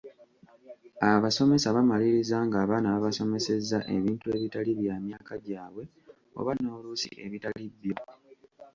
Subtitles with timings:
[1.11, 5.83] Abasomesa bamaliriza ng’abaana babasomesezza ebintu ebitali bya myaka gyabwe
[6.39, 7.95] oba n’oluusi ebitali byo.